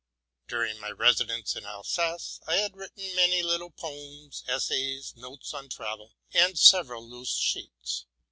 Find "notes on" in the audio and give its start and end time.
5.15-5.69